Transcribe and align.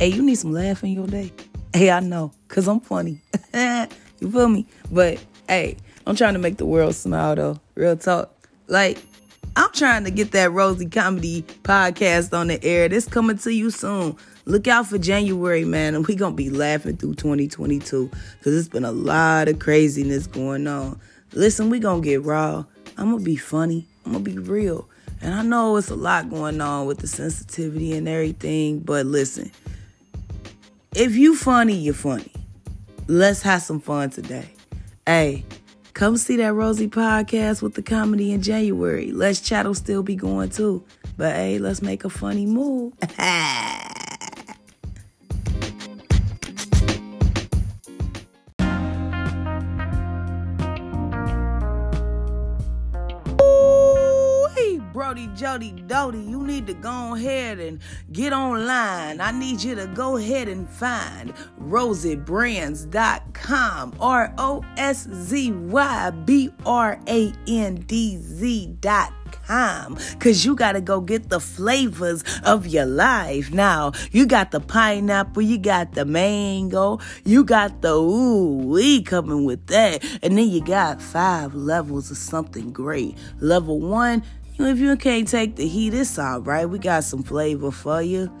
Hey, 0.00 0.08
you 0.08 0.22
need 0.22 0.36
some 0.36 0.52
laugh 0.52 0.82
in 0.82 0.92
your 0.92 1.06
day. 1.06 1.30
Hey, 1.74 1.90
I 1.90 2.00
know, 2.00 2.32
cause 2.48 2.66
I'm 2.66 2.80
funny. 2.80 3.20
you 3.52 4.30
feel 4.30 4.48
me? 4.48 4.66
But 4.90 5.22
hey, 5.46 5.76
I'm 6.06 6.16
trying 6.16 6.32
to 6.32 6.38
make 6.38 6.56
the 6.56 6.64
world 6.64 6.94
smile 6.94 7.36
though. 7.36 7.60
Real 7.74 7.98
talk. 7.98 8.34
Like, 8.66 8.96
I'm 9.56 9.70
trying 9.74 10.04
to 10.04 10.10
get 10.10 10.32
that 10.32 10.52
Rosie 10.52 10.86
Comedy 10.86 11.42
podcast 11.64 12.32
on 12.32 12.46
the 12.46 12.64
air. 12.64 12.88
This 12.88 13.06
coming 13.06 13.36
to 13.36 13.52
you 13.52 13.70
soon. 13.70 14.16
Look 14.46 14.66
out 14.68 14.86
for 14.86 14.96
January, 14.96 15.66
man, 15.66 15.94
and 15.94 16.06
we 16.06 16.14
gonna 16.14 16.34
be 16.34 16.48
laughing 16.48 16.96
through 16.96 17.16
2022 17.16 18.10
because 18.38 18.56
it's 18.58 18.68
been 18.68 18.86
a 18.86 18.92
lot 18.92 19.48
of 19.48 19.58
craziness 19.58 20.26
going 20.26 20.66
on. 20.66 20.98
Listen, 21.34 21.68
we 21.68 21.78
gonna 21.78 22.00
get 22.00 22.24
raw. 22.24 22.64
I'm 22.96 23.10
gonna 23.10 23.22
be 23.22 23.36
funny. 23.36 23.86
I'm 24.06 24.12
gonna 24.12 24.24
be 24.24 24.38
real. 24.38 24.88
And 25.20 25.34
I 25.34 25.42
know 25.42 25.76
it's 25.76 25.90
a 25.90 25.94
lot 25.94 26.30
going 26.30 26.62
on 26.62 26.86
with 26.86 27.00
the 27.00 27.06
sensitivity 27.06 27.92
and 27.92 28.08
everything, 28.08 28.78
but 28.78 29.04
listen, 29.04 29.52
if 30.94 31.14
you 31.14 31.36
funny, 31.36 31.74
you're 31.74 31.94
funny. 31.94 32.32
Let's 33.06 33.42
have 33.42 33.62
some 33.62 33.80
fun 33.80 34.10
today. 34.10 34.50
Hey, 35.06 35.44
come 35.94 36.16
see 36.16 36.36
that 36.36 36.52
Rosie 36.52 36.88
podcast 36.88 37.62
with 37.62 37.74
the 37.74 37.82
comedy 37.82 38.32
in 38.32 38.42
January. 38.42 39.12
Let's 39.12 39.40
chat'll 39.40 39.74
still 39.74 40.02
be 40.02 40.16
going 40.16 40.50
too. 40.50 40.84
But 41.16 41.34
hey, 41.34 41.58
let's 41.58 41.82
make 41.82 42.04
a 42.04 42.10
funny 42.10 42.46
move. 42.46 42.94
Brody, 55.50 55.74
Jody, 55.88 56.20
you 56.20 56.46
need 56.46 56.68
to 56.68 56.74
go 56.74 57.16
ahead 57.16 57.58
and 57.58 57.80
get 58.12 58.32
online. 58.32 59.20
I 59.20 59.32
need 59.32 59.60
you 59.60 59.74
to 59.74 59.88
go 59.88 60.16
ahead 60.16 60.46
and 60.46 60.68
find 60.68 61.34
rosybrands.com, 61.60 63.94
R 63.98 64.32
O 64.38 64.64
S 64.76 65.08
Z 65.10 65.50
Y 65.50 66.10
B 66.10 66.50
R 66.64 67.00
A 67.08 67.32
N 67.48 67.74
D 67.88 68.16
Z.com 68.16 69.12
Cause 70.18 70.44
you 70.44 70.54
gotta 70.54 70.80
go 70.80 71.00
get 71.00 71.28
the 71.28 71.40
flavors 71.40 72.24
of 72.44 72.66
your 72.66 72.86
life. 72.86 73.52
Now, 73.52 73.92
you 74.12 74.26
got 74.26 74.50
the 74.50 74.60
pineapple, 74.60 75.42
you 75.42 75.58
got 75.58 75.92
the 75.92 76.04
mango, 76.04 76.98
you 77.24 77.44
got 77.44 77.82
the 77.82 77.94
ooh 77.94 78.56
we 78.56 79.02
coming 79.02 79.44
with 79.44 79.66
that. 79.66 80.04
And 80.22 80.36
then 80.36 80.48
you 80.48 80.62
got 80.62 81.00
five 81.00 81.54
levels 81.54 82.10
of 82.10 82.16
something 82.16 82.72
great. 82.72 83.16
Level 83.40 83.80
one, 83.80 84.22
if 84.66 84.78
you 84.78 84.96
can't 84.96 85.26
take 85.26 85.56
the 85.56 85.66
heat, 85.66 85.94
it's 85.94 86.18
all 86.18 86.40
right. 86.40 86.66
We 86.66 86.78
got 86.78 87.04
some 87.04 87.22
flavor 87.22 87.70
for 87.70 88.02
you. 88.02 88.30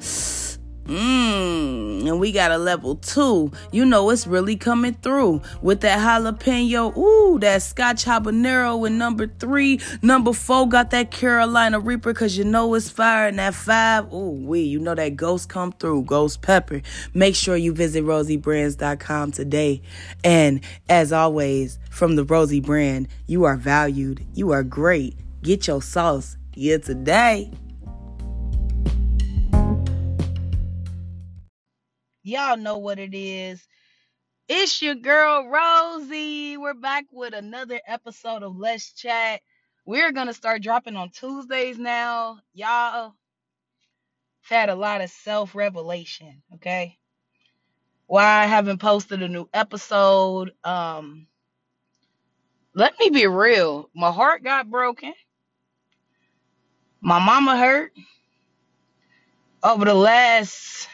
Mmm, 0.90 2.08
and 2.08 2.18
we 2.18 2.32
got 2.32 2.50
a 2.50 2.58
level 2.58 2.96
two. 2.96 3.52
You 3.70 3.84
know 3.84 4.10
it's 4.10 4.26
really 4.26 4.56
coming 4.56 4.94
through 4.94 5.40
with 5.62 5.82
that 5.82 6.00
jalapeno. 6.00 6.96
Ooh, 6.96 7.38
that 7.38 7.62
Scotch 7.62 8.04
habanero 8.04 8.84
in 8.84 8.98
number 8.98 9.28
three. 9.28 9.78
Number 10.02 10.32
four 10.32 10.68
got 10.68 10.90
that 10.90 11.12
Carolina 11.12 11.78
Reaper 11.78 12.12
because 12.12 12.36
you 12.36 12.42
know 12.42 12.74
it's 12.74 12.90
fire. 12.90 13.28
And 13.28 13.38
that 13.38 13.54
five, 13.54 14.12
ooh, 14.12 14.30
we, 14.32 14.62
you 14.62 14.80
know 14.80 14.96
that 14.96 15.14
ghost 15.14 15.48
come 15.48 15.70
through, 15.70 16.02
ghost 16.04 16.42
pepper. 16.42 16.82
Make 17.14 17.36
sure 17.36 17.56
you 17.56 17.72
visit 17.72 18.02
rosiebrands.com 18.02 19.30
today. 19.30 19.82
And 20.24 20.60
as 20.88 21.12
always, 21.12 21.78
from 21.88 22.16
the 22.16 22.24
Rosie 22.24 22.60
brand, 22.60 23.06
you 23.28 23.44
are 23.44 23.56
valued, 23.56 24.26
you 24.34 24.50
are 24.50 24.64
great 24.64 25.14
Get 25.42 25.66
your 25.66 25.80
sauce 25.80 26.36
here 26.52 26.78
today. 26.78 27.50
Y'all 32.22 32.58
know 32.58 32.76
what 32.76 32.98
it 32.98 33.14
is. 33.14 33.66
It's 34.50 34.82
your 34.82 34.96
girl 34.96 35.48
Rosie. 35.48 36.58
We're 36.58 36.74
back 36.74 37.06
with 37.10 37.32
another 37.32 37.80
episode 37.86 38.42
of 38.42 38.54
Let's 38.58 38.92
Chat. 38.92 39.40
We're 39.86 40.12
going 40.12 40.26
to 40.26 40.34
start 40.34 40.60
dropping 40.62 40.96
on 40.96 41.08
Tuesdays 41.08 41.78
now. 41.78 42.40
Y'all 42.52 43.14
had 44.42 44.68
a 44.68 44.74
lot 44.74 45.00
of 45.00 45.08
self 45.08 45.54
revelation, 45.54 46.42
okay? 46.56 46.98
Why 48.06 48.42
I 48.42 48.44
haven't 48.44 48.82
posted 48.82 49.22
a 49.22 49.28
new 49.28 49.48
episode. 49.54 50.52
Um, 50.64 51.28
let 52.74 52.92
me 53.00 53.08
be 53.08 53.26
real. 53.26 53.88
My 53.94 54.12
heart 54.12 54.44
got 54.44 54.70
broken. 54.70 55.14
My 57.00 57.18
mama 57.18 57.56
hurt 57.56 57.92
over 59.62 59.84
the 59.84 59.94
last 59.94 60.88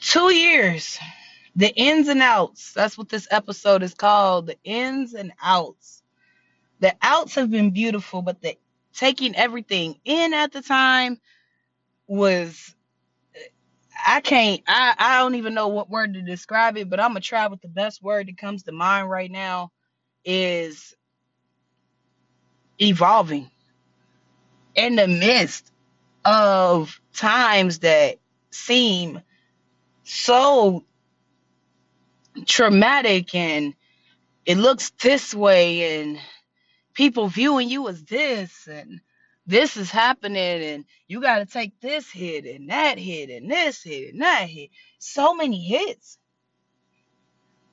two 0.00 0.32
years. 0.32 0.98
The 1.56 1.68
ins 1.74 2.08
and 2.08 2.22
outs. 2.22 2.72
That's 2.72 2.96
what 2.96 3.08
this 3.08 3.26
episode 3.30 3.82
is 3.82 3.94
called. 3.94 4.46
The 4.46 4.56
ins 4.62 5.14
and 5.14 5.32
outs. 5.42 6.02
The 6.78 6.94
outs 7.02 7.34
have 7.34 7.50
been 7.50 7.70
beautiful, 7.72 8.22
but 8.22 8.40
the 8.40 8.56
taking 8.94 9.34
everything 9.36 9.98
in 10.04 10.34
at 10.34 10.52
the 10.52 10.62
time 10.62 11.18
was 12.06 12.74
I 14.06 14.20
can't 14.20 14.62
I, 14.66 14.94
I 14.98 15.18
don't 15.18 15.34
even 15.34 15.54
know 15.54 15.68
what 15.68 15.90
word 15.90 16.14
to 16.14 16.22
describe 16.22 16.76
it, 16.76 16.88
but 16.88 17.00
I'm 17.00 17.10
gonna 17.10 17.20
try 17.20 17.46
with 17.48 17.60
the 17.60 17.68
best 17.68 18.02
word 18.02 18.28
that 18.28 18.38
comes 18.38 18.62
to 18.64 18.72
mind 18.72 19.10
right 19.10 19.30
now 19.30 19.72
is 20.24 20.94
evolving 22.80 23.50
in 24.80 24.96
the 24.96 25.08
midst 25.08 25.72
of 26.24 27.00
times 27.14 27.80
that 27.80 28.18
seem 28.50 29.20
so 30.04 30.84
traumatic 32.46 33.34
and 33.34 33.74
it 34.46 34.58
looks 34.58 34.90
this 35.02 35.34
way 35.34 36.00
and 36.00 36.18
people 36.94 37.28
viewing 37.28 37.68
you 37.68 37.88
as 37.88 38.04
this 38.04 38.68
and 38.68 39.00
this 39.46 39.76
is 39.76 39.90
happening 39.90 40.36
and 40.62 40.84
you 41.08 41.20
got 41.20 41.38
to 41.40 41.46
take 41.46 41.80
this 41.80 42.10
hit 42.10 42.46
and 42.46 42.70
that 42.70 42.98
hit 42.98 43.30
and 43.30 43.50
this 43.50 43.82
hit 43.82 44.14
and 44.14 44.22
that 44.22 44.48
hit. 44.48 44.70
So 44.98 45.34
many 45.34 45.62
hits. 45.62 46.18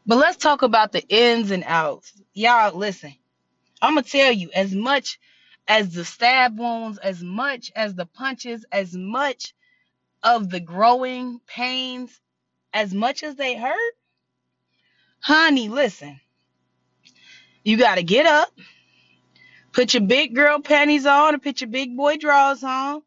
But 0.05 0.17
let's 0.17 0.37
talk 0.37 0.63
about 0.63 0.91
the 0.93 1.03
ins 1.07 1.51
and 1.51 1.63
outs. 1.65 2.13
Y'all 2.33 2.77
listen 2.77 3.13
i'm 3.81 3.95
gonna 3.95 4.03
tell 4.03 4.33
you 4.33 4.51
as 4.55 4.75
much 4.75 5.19
as 5.67 5.93
the 5.93 6.05
stab 6.05 6.57
wounds, 6.57 6.97
as 6.97 7.21
much 7.21 7.71
as 7.75 7.95
the 7.95 8.05
punches, 8.05 8.65
as 8.71 8.95
much 8.95 9.53
of 10.23 10.49
the 10.49 10.59
growing 10.59 11.39
pains, 11.47 12.19
as 12.73 12.93
much 12.93 13.23
as 13.23 13.35
they 13.35 13.55
hurt, 13.55 13.93
honey, 15.19 15.69
listen. 15.69 16.19
You 17.63 17.77
got 17.77 17.95
to 17.95 18.03
get 18.03 18.25
up, 18.25 18.49
put 19.73 19.93
your 19.93 20.03
big 20.03 20.33
girl 20.33 20.59
panties 20.59 21.05
on, 21.05 21.33
and 21.33 21.43
put 21.43 21.59
your 21.59 21.69
big 21.69 21.97
boy 21.97 22.17
drawers 22.17 22.63
on. 22.63 23.01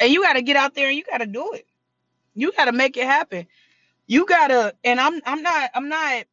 And 0.00 0.10
you 0.10 0.22
got 0.22 0.34
to 0.34 0.42
get 0.42 0.56
out 0.56 0.74
there 0.74 0.88
and 0.88 0.96
you 0.96 1.04
got 1.04 1.18
to 1.18 1.26
do 1.26 1.52
it. 1.52 1.66
You 2.34 2.52
got 2.52 2.66
to 2.66 2.72
make 2.72 2.96
it 2.96 3.04
happen. 3.04 3.46
You 4.06 4.24
got 4.24 4.48
to 4.48 4.74
and 4.84 4.98
I'm 4.98 5.20
I'm 5.26 5.42
not 5.42 5.70
I'm 5.74 5.88
not 5.88 6.24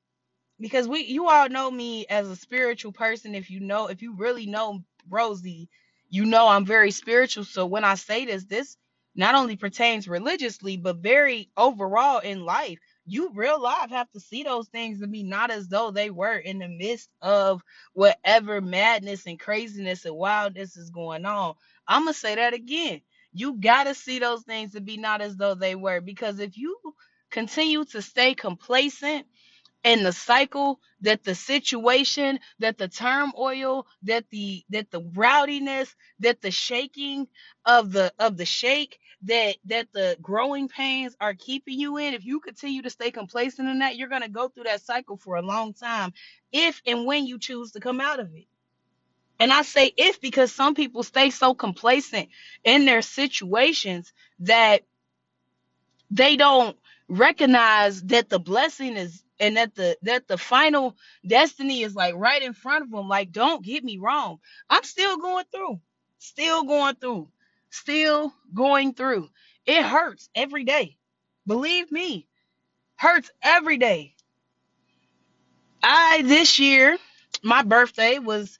because 0.60 0.88
we 0.88 1.06
you 1.06 1.28
all 1.28 1.50
know 1.50 1.70
me 1.70 2.06
as 2.10 2.30
a 2.30 2.36
spiritual 2.36 2.92
person 2.92 3.36
if 3.36 3.50
you 3.50 3.60
know 3.60 3.88
if 3.88 4.02
you 4.02 4.16
really 4.16 4.46
know 4.46 4.82
rosie 5.10 5.70
you 6.10 6.26
know 6.26 6.48
i'm 6.48 6.66
very 6.66 6.92
spiritual. 6.92 7.44
So 7.44 7.66
when 7.66 7.84
i 7.84 7.96
say 7.96 8.26
this 8.26 8.46
this 8.46 8.78
not 9.16 9.36
only 9.36 9.56
pertains 9.56 10.08
religiously 10.08 10.78
but 10.78 10.98
very 10.98 11.50
overall 11.58 12.20
in 12.20 12.44
life. 12.46 12.80
You 13.08 13.32
real 13.34 13.62
life 13.62 13.90
have 13.92 14.12
to 14.12 14.20
see 14.20 14.44
those 14.44 14.68
things 14.70 15.02
and 15.02 15.12
be 15.12 15.24
not 15.24 15.52
as 15.52 15.68
though 15.68 15.92
they 15.92 16.10
were 16.10 16.38
in 16.38 16.60
the 16.60 16.68
midst 16.68 17.10
of 17.22 17.62
whatever 17.94 18.62
madness 18.62 19.26
and 19.28 19.40
craziness 19.40 20.06
and 20.06 20.16
wildness 20.16 20.76
is 20.76 20.90
going 20.90 21.26
on. 21.26 21.54
I'm 21.88 22.04
gonna 22.04 22.14
say 22.14 22.36
that 22.36 22.54
again. 22.54 23.02
You 23.34 23.58
gotta 23.60 23.94
see 23.94 24.20
those 24.20 24.44
things 24.44 24.74
to 24.74 24.82
be 24.82 24.98
not 24.98 25.22
as 25.22 25.36
though 25.38 25.56
they 25.56 25.76
were 25.76 26.02
because 26.02 26.40
if 26.40 26.58
you 26.58 26.78
continue 27.32 27.86
to 27.86 28.02
stay 28.02 28.34
complacent 28.34 29.26
and 29.86 30.06
the 30.06 30.14
cycle 30.14 30.82
that 31.04 31.24
the 31.26 31.36
situation 31.36 32.40
that 32.60 32.80
the 32.80 32.90
turmoil 32.90 33.88
that 34.04 34.26
the 34.32 34.66
that 34.72 34.92
the 34.92 35.02
rowdiness 35.16 35.96
that 36.22 36.42
the 36.42 36.52
shaking 36.52 37.28
of 37.66 37.94
the 37.94 38.14
of 38.20 38.38
the 38.38 38.46
shake 38.46 39.00
that 39.24 39.58
that 39.66 39.88
the 39.94 40.18
growing 40.22 40.70
pains 40.70 41.18
are 41.22 41.36
keeping 41.36 41.80
you 41.80 41.98
in. 41.98 42.16
If 42.16 42.26
you 42.26 42.42
continue 42.42 42.84
to 42.84 42.92
stay 42.92 43.12
complacent 43.12 43.70
in 43.70 43.80
that 43.80 43.98
you're 43.98 44.10
going 44.10 44.24
to 44.24 44.30
go 44.30 44.50
through 44.50 44.66
that 44.66 44.84
cycle 44.84 45.18
for 45.18 45.38
a 45.38 45.44
long 45.44 45.74
time 45.74 46.14
if 46.54 46.82
and 46.88 47.08
when 47.08 47.28
you 47.28 47.40
choose 47.40 47.74
to 47.74 47.82
come 47.82 48.02
out 48.02 48.20
of 48.22 48.36
it. 48.36 48.48
And 49.40 49.54
I 49.54 49.64
say 49.64 49.94
if 49.98 50.22
because 50.22 50.54
some 50.54 50.76
people 50.76 51.04
stay 51.04 51.32
so 51.32 51.56
complacent 51.56 52.30
in 52.66 52.86
their 52.86 53.04
situations 53.04 54.14
that 54.42 54.84
they 56.12 56.38
don't 56.38 56.78
recognize 57.10 58.04
that 58.04 58.30
the 58.30 58.40
blessing 58.40 58.98
is 58.98 59.25
and 59.40 59.58
that 59.58 59.76
the 59.76 59.98
that 60.04 60.28
the 60.28 60.38
final 60.38 60.96
destiny 61.28 61.84
is 61.84 61.96
like 61.96 62.16
right 62.16 62.44
in 62.44 62.54
front 62.54 62.84
of 62.84 62.92
them 62.92 63.08
like 63.10 63.32
don't 63.32 63.66
get 63.66 63.84
me 63.84 63.98
wrong 64.00 64.40
i'm 64.70 64.84
still 64.84 65.18
going 65.18 65.46
through 65.54 65.80
still 66.20 66.64
going 66.64 66.96
through 66.96 67.30
still 67.72 68.34
going 68.54 68.94
through 68.94 69.30
It 69.66 69.84
hurts 69.84 70.30
every 70.36 70.66
day. 70.66 70.98
Believe 71.48 71.92
me, 71.92 72.28
hurts 72.98 73.32
every 73.44 73.78
day. 73.78 74.16
I 75.84 76.24
this 76.24 76.60
year, 76.60 76.98
my 77.44 77.64
birthday 77.64 78.20
was 78.20 78.60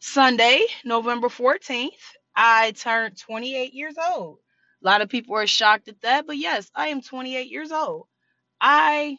Sunday, 0.00 0.64
November 0.84 1.28
14th. 1.28 1.90
I 2.36 2.72
turned 2.72 3.18
28 3.18 3.74
years 3.74 3.96
old. 4.12 4.38
A 4.82 4.86
lot 4.86 5.02
of 5.02 5.08
people 5.10 5.36
are 5.36 5.46
shocked 5.46 5.88
at 5.88 6.00
that, 6.02 6.26
but 6.26 6.36
yes, 6.38 6.70
I 6.74 6.88
am 6.88 7.02
28 7.02 7.50
years 7.50 7.72
old. 7.72 8.06
I 8.60 9.18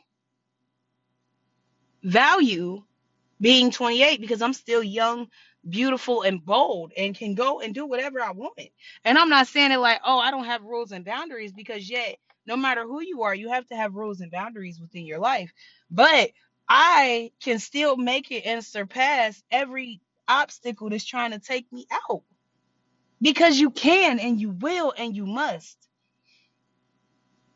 value 2.07 2.83
being 3.39 3.71
28 3.71 4.21
because 4.21 4.42
I'm 4.42 4.54
still 4.54 4.81
young, 4.81 5.27
beautiful, 5.69 6.24
and 6.24 6.44
bold 6.44 6.94
and 6.98 7.15
can 7.15 7.36
go 7.36 7.59
and 7.59 7.74
do 7.74 7.86
whatever 7.86 8.21
I 8.21 8.31
want. 8.31 8.59
And 9.06 9.18
I'm 9.18 9.30
not 9.30 9.48
saying 9.48 9.71
it 9.71 9.77
like, 9.77 10.01
oh, 10.06 10.19
I 10.19 10.31
don't 10.31 10.45
have 10.45 10.63
rules 10.63 10.92
and 10.92 11.06
boundaries 11.06 11.54
because 11.54 11.89
yet, 11.89 12.18
no 12.45 12.56
matter 12.56 12.83
who 12.83 13.01
you 13.01 13.24
are, 13.24 13.36
you 13.36 13.50
have 13.51 13.68
to 13.68 13.75
have 13.75 13.95
rules 13.95 14.21
and 14.21 14.31
boundaries 14.31 14.80
within 14.80 15.06
your 15.06 15.19
life. 15.19 15.51
But 15.92 16.31
I 16.69 17.31
can 17.42 17.59
still 17.59 17.98
make 17.98 18.31
it 18.31 18.45
and 18.45 18.63
surpass 18.63 19.44
every 19.51 20.01
obstacle 20.30 20.89
that's 20.89 21.06
trying 21.06 21.31
to 21.31 21.39
take 21.39 21.71
me 21.71 21.88
out 22.10 22.24
because 23.21 23.60
you 23.60 23.69
can 23.71 24.19
and 24.19 24.39
you 24.39 24.51
will 24.51 24.94
and 24.98 25.15
you 25.15 25.25
must. 25.25 25.77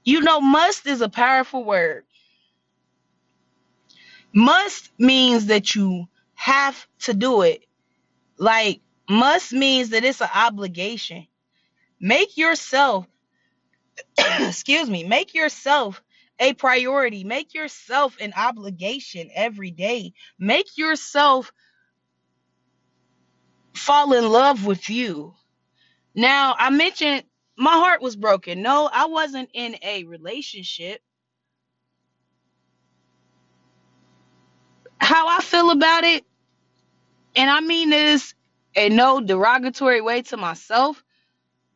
You 0.04 0.22
know, 0.22 0.42
must 0.42 0.88
is 0.88 1.02
a 1.02 1.10
powerful 1.10 1.64
word 1.64 2.06
Must 4.34 4.92
means 4.98 5.48
that 5.48 5.76
you 5.76 6.08
have 6.36 6.88
to 7.00 7.14
do 7.14 7.42
it. 7.42 7.66
Like, 8.38 8.82
must 9.10 9.52
means 9.54 9.90
that 9.90 10.04
it's 10.04 10.22
an 10.22 10.30
obligation. 10.34 11.28
Make 12.00 12.38
yourself, 12.38 13.06
excuse 14.18 14.90
me, 14.90 15.04
make 15.04 15.34
yourself 15.34 16.02
a 16.40 16.54
priority. 16.54 17.24
Make 17.24 17.54
yourself 17.54 18.18
an 18.20 18.34
obligation 18.36 19.30
every 19.36 19.72
day. 19.72 20.14
Make 20.40 20.78
yourself 20.78 21.52
fall 23.74 24.14
in 24.14 24.28
love 24.30 24.66
with 24.66 24.90
you. 24.90 25.34
Now, 26.16 26.56
I 26.58 26.70
mentioned 26.72 27.24
my 27.58 27.74
heart 27.74 28.02
was 28.02 28.16
broken. 28.16 28.62
No, 28.62 28.90
I 28.92 29.06
wasn't 29.06 29.50
in 29.54 29.76
a 29.84 30.04
relationship. 30.06 31.02
How 35.02 35.28
I 35.30 35.42
feel 35.42 35.72
about 35.72 36.06
it 36.06 36.26
and 37.36 37.50
I 37.50 37.62
mean 37.62 37.92
this 37.92 38.36
in 38.76 38.98
no 38.98 39.22
derogatory 39.22 40.02
way 40.02 40.24
to 40.24 40.38
myself. 40.38 41.04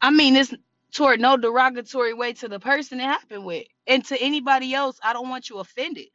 I 0.01 0.11
mean 0.11 0.35
this 0.35 0.53
toward 0.93 1.19
no 1.21 1.37
derogatory 1.37 2.13
way 2.13 2.33
to 2.33 2.49
the 2.49 2.59
person 2.59 2.99
it 3.01 3.05
happened 3.05 3.45
with. 3.45 3.67
And 3.87 4.05
to 4.07 4.21
anybody 4.21 4.73
else, 4.75 4.99
I 5.03 5.13
don't 5.13 5.29
want 5.29 5.49
you 5.49 5.59
offended. 5.59 6.07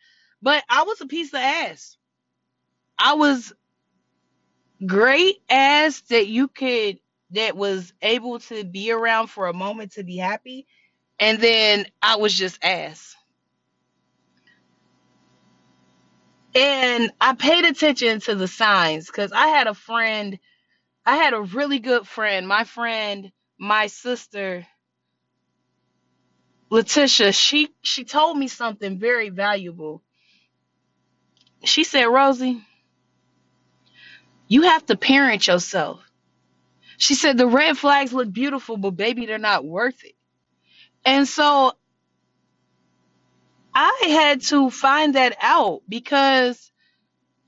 But 0.43 0.65
I 0.69 0.85
was 0.85 1.01
a 1.01 1.07
piece 1.07 1.31
of 1.35 1.41
ass. 1.41 1.99
I 2.99 3.15
was 3.15 3.53
great 4.87 5.39
ass 5.51 6.03
that 6.11 6.29
you 6.29 6.49
could 6.49 6.99
that 7.33 7.57
was 7.57 7.93
able 8.03 8.41
to 8.41 8.65
be 8.65 8.93
around 8.93 9.29
for 9.29 9.49
a 9.49 9.55
moment 9.55 9.93
to 9.95 10.05
be 10.05 10.17
happy. 10.19 10.67
And 11.21 11.41
then 11.41 11.87
I 12.03 12.17
was 12.17 12.35
just 12.35 12.59
ass. 12.65 13.17
And 16.55 17.13
I 17.21 17.35
paid 17.35 17.65
attention 17.65 18.21
to 18.23 18.35
the 18.37 18.49
signs 18.49 19.07
because 19.07 19.33
I 19.33 19.49
had 19.49 19.67
a 19.69 19.75
friend 19.75 20.33
I 21.05 21.17
had 21.17 21.35
a 21.35 21.41
really 21.41 21.79
good 21.81 22.07
friend. 22.07 22.47
My 22.47 22.65
friend, 22.65 23.33
my 23.59 23.89
sister, 23.89 24.67
Letitia, 26.71 27.33
she 27.33 27.71
she 27.83 28.05
told 28.05 28.39
me 28.39 28.49
something 28.49 28.99
very 28.99 29.31
valuable. 29.31 30.03
She 31.65 31.85
said, 31.85 32.05
"Rosie, 32.07 32.63
you 34.49 34.63
have 34.63 34.87
to 34.87 34.97
parent 34.97 35.47
yourself." 35.49 36.01
She 36.99 37.15
said, 37.15 37.39
"The 37.39 37.49
red 37.49 37.79
flags 37.79 38.13
look 38.13 38.33
beautiful, 38.33 38.77
but 38.79 38.93
baby, 38.93 39.27
they're 39.27 39.39
not 39.39 39.65
worth 39.65 40.05
it." 40.05 40.17
And 41.05 41.29
so 41.29 41.75
I 43.75 43.99
had 44.09 44.43
to 44.45 44.71
find 44.71 45.15
that 45.17 45.37
out 45.43 45.83
because 45.89 46.73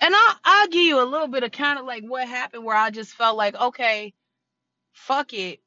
and 0.01 0.15
I 0.17 0.35
I'll 0.45 0.69
give 0.69 0.85
you 0.85 1.03
a 1.03 1.05
little 1.07 1.29
bit 1.29 1.45
of 1.45 1.53
kind 1.53 1.79
of 1.79 1.87
like 1.87 2.05
what 2.05 2.29
happened 2.29 2.65
where 2.65 2.77
I 2.77 2.91
just 2.91 3.13
felt 3.13 3.37
like, 3.37 3.57
okay, 3.57 4.15
fuck 4.93 5.33
it. 5.35 5.61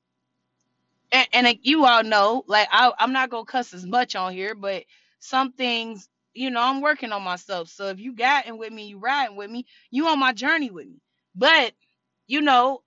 and, 1.12 1.28
and 1.34 1.60
you 1.64 1.86
all 1.86 2.04
know, 2.04 2.46
like 2.48 2.70
I, 2.72 2.94
I'm 3.00 3.14
not 3.14 3.32
gonna 3.32 3.46
cuss 3.46 3.74
as 3.74 3.86
much 3.88 4.16
on 4.16 4.34
here, 4.34 4.56
but 4.56 4.86
some 5.20 5.54
things, 5.54 6.10
you 6.36 6.52
know, 6.52 6.62
I'm 6.62 6.82
working 6.82 7.14
on 7.14 7.24
myself. 7.24 7.70
So 7.70 7.88
if 7.90 8.00
you 8.00 8.14
guiding 8.14 8.60
with 8.60 8.74
me, 8.74 8.88
you 8.88 9.00
riding 9.00 9.38
with 9.38 9.52
me, 9.52 9.68
you 9.92 10.08
on 10.08 10.20
my 10.20 10.34
journey 10.34 10.72
with 10.72 10.88
me. 10.88 11.02
But 11.36 11.74
you 12.28 12.42
know, 12.42 12.84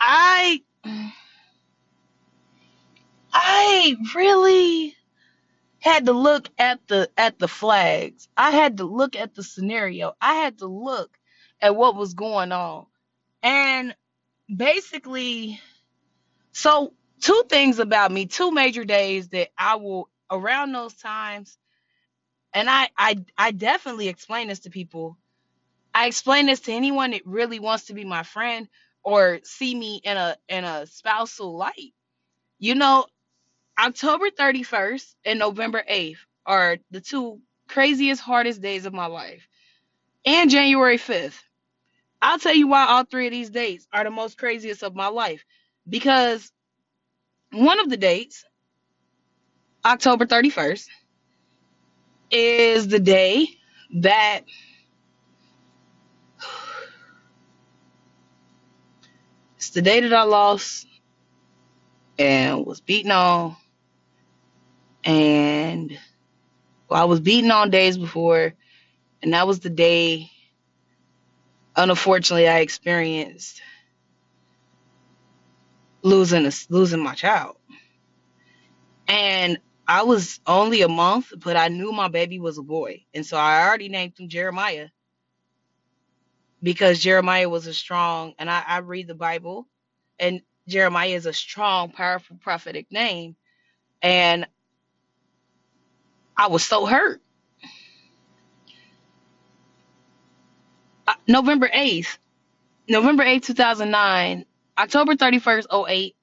I, 0.00 0.62
I 3.32 3.96
really 4.14 4.96
had 5.80 6.06
to 6.06 6.12
look 6.12 6.48
at 6.58 6.86
the 6.88 7.10
at 7.16 7.38
the 7.38 7.48
flags. 7.48 8.28
I 8.36 8.52
had 8.52 8.78
to 8.78 8.84
look 8.84 9.16
at 9.16 9.34
the 9.34 9.42
scenario. 9.44 10.14
I 10.20 10.34
had 10.36 10.58
to 10.60 10.66
look 10.66 11.18
at 11.60 11.76
what 11.76 11.96
was 11.96 12.14
going 12.14 12.52
on, 12.52 12.86
and 13.42 13.96
basically 14.54 15.60
So, 16.52 16.94
two 17.22 17.44
things 17.48 17.78
about 17.78 18.12
me, 18.12 18.26
two 18.26 18.50
major 18.52 18.84
days 18.84 19.28
that 19.30 19.50
I 19.58 19.76
will 19.76 20.10
around 20.30 20.72
those 20.72 20.94
times, 20.94 21.58
and 22.54 22.70
I 22.70 22.90
I 22.96 23.24
I 23.38 23.52
definitely 23.52 24.08
explain 24.08 24.48
this 24.48 24.60
to 24.60 24.70
people. 24.70 25.18
I 25.94 26.06
explain 26.06 26.46
this 26.46 26.60
to 26.62 26.72
anyone 26.72 27.12
that 27.12 27.26
really 27.26 27.60
wants 27.60 27.86
to 27.86 27.94
be 27.94 28.04
my 28.04 28.22
friend 28.24 28.68
or 29.04 29.40
see 29.44 29.74
me 29.74 30.00
in 30.04 30.16
a 30.16 30.36
in 30.48 30.64
a 30.64 30.86
spousal 30.86 31.56
light. 31.56 31.94
You 32.58 32.76
know, 32.76 33.06
October 33.80 34.28
31st 34.28 35.14
and 35.24 35.38
November 35.38 35.82
8th 35.90 36.18
are 36.44 36.76
the 36.90 37.00
two 37.00 37.40
craziest 37.66 38.20
hardest 38.20 38.60
days 38.60 38.84
of 38.84 38.92
my 38.92 39.06
life. 39.06 39.48
And 40.26 40.50
January 40.50 40.98
5th. 40.98 41.40
I'll 42.20 42.38
tell 42.38 42.54
you 42.54 42.68
why 42.68 42.84
all 42.84 43.04
three 43.04 43.26
of 43.28 43.32
these 43.32 43.48
dates 43.48 43.86
are 43.90 44.04
the 44.04 44.10
most 44.10 44.36
craziest 44.36 44.82
of 44.82 44.94
my 44.94 45.06
life 45.06 45.42
because 45.88 46.52
one 47.52 47.80
of 47.80 47.88
the 47.88 47.96
dates 47.96 48.44
October 49.82 50.26
31st 50.26 50.86
is 52.30 52.86
the 52.86 53.00
day 53.00 53.46
that 53.94 54.42
it's 59.56 59.70
the 59.70 59.80
day 59.80 60.00
that 60.00 60.12
I 60.12 60.24
lost 60.24 60.86
and 62.18 62.66
was 62.66 62.82
beaten 62.82 63.10
on 63.10 63.56
and 65.04 65.98
well, 66.88 67.02
I 67.02 67.04
was 67.06 67.20
beaten 67.20 67.50
on 67.50 67.70
days 67.70 67.98
before 67.98 68.54
and 69.22 69.34
that 69.34 69.46
was 69.46 69.60
the 69.60 69.70
day 69.70 70.30
unfortunately 71.76 72.48
I 72.48 72.60
experienced 72.60 73.62
losing 76.02 76.46
a, 76.46 76.52
losing 76.70 77.02
my 77.02 77.14
child. 77.14 77.56
And 79.08 79.58
I 79.88 80.04
was 80.04 80.40
only 80.46 80.82
a 80.82 80.88
month, 80.88 81.32
but 81.38 81.56
I 81.56 81.68
knew 81.68 81.92
my 81.92 82.08
baby 82.08 82.40
was 82.40 82.58
a 82.58 82.62
boy. 82.62 83.04
And 83.14 83.26
so 83.26 83.36
I 83.36 83.66
already 83.66 83.88
named 83.88 84.18
him 84.18 84.28
Jeremiah 84.28 84.88
because 86.62 87.00
Jeremiah 87.00 87.48
was 87.48 87.66
a 87.66 87.74
strong, 87.74 88.34
and 88.38 88.50
I, 88.50 88.62
I 88.66 88.78
read 88.78 89.08
the 89.08 89.14
Bible, 89.14 89.66
and 90.18 90.42
Jeremiah 90.68 91.10
is 91.10 91.26
a 91.26 91.32
strong, 91.32 91.90
powerful 91.90 92.38
prophetic 92.40 92.86
name. 92.92 93.36
And 94.02 94.46
I 96.40 96.46
was 96.46 96.64
so 96.64 96.86
hurt. 96.86 97.20
Uh, 101.06 101.12
November 101.28 101.68
8th, 101.68 102.16
November 102.88 103.24
8th, 103.24 103.42
2009, 103.42 104.46
October 104.78 105.16
31st, 105.16 105.66
'08 105.90 106.16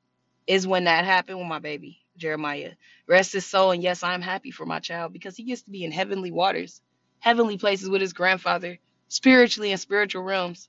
is 0.47 0.65
when 0.65 0.85
that 0.85 1.05
happened 1.05 1.37
with 1.37 1.47
my 1.47 1.59
baby, 1.59 1.99
Jeremiah. 2.17 2.71
Rest 3.07 3.33
his 3.33 3.45
soul, 3.45 3.69
and 3.69 3.83
yes, 3.83 4.01
I'm 4.01 4.23
happy 4.23 4.49
for 4.49 4.65
my 4.65 4.79
child 4.79 5.13
because 5.13 5.37
he 5.37 5.43
gets 5.43 5.61
to 5.63 5.69
be 5.69 5.83
in 5.83 5.91
heavenly 5.91 6.31
waters, 6.31 6.81
heavenly 7.19 7.59
places 7.59 7.87
with 7.87 8.01
his 8.01 8.13
grandfather, 8.13 8.79
spiritually 9.09 9.71
in 9.71 9.77
spiritual 9.77 10.23
realms. 10.23 10.67